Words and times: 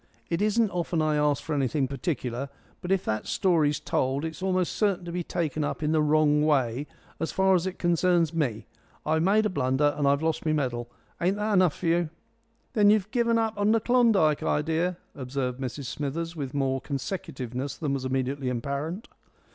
It 0.31 0.41
isn't 0.41 0.71
often 0.71 0.99
I 0.99 1.15
ask 1.15 1.43
for 1.43 1.53
anything 1.53 1.87
particular, 1.87 2.49
but 2.81 2.91
if 2.91 3.05
that 3.05 3.27
story's 3.27 3.79
told 3.79 4.25
it's 4.25 4.41
almost 4.41 4.73
certain 4.73 5.05
to 5.05 5.11
be 5.11 5.21
taken 5.21 5.63
up 5.63 5.83
in 5.83 5.91
the 5.91 6.01
wrong 6.01 6.43
way 6.43 6.87
as 7.19 7.31
far 7.31 7.53
as 7.53 7.67
it 7.67 7.77
concerns 7.77 8.33
me. 8.33 8.65
I've 9.05 9.21
made 9.21 9.45
a 9.45 9.49
blunder 9.51 9.93
and 9.95 10.07
I've 10.07 10.23
lost 10.23 10.43
my 10.43 10.53
medal. 10.53 10.89
Ain't 11.21 11.35
that 11.35 11.53
enough 11.53 11.75
for 11.75 11.85
you?" 11.85 12.09
"Then 12.73 12.89
you've 12.89 13.11
given 13.11 13.37
up 13.37 13.55
that 13.63 13.85
Klondike 13.85 14.41
idea," 14.41 14.97
observed 15.13 15.61
Mrs 15.61 15.85
Smithers, 15.85 16.35
with 16.35 16.55
more 16.55 16.81
consecutiveness 16.81 17.75
than 17.77 17.93
was 17.93 18.03
immediately 18.03 18.49
apparent. 18.49 19.07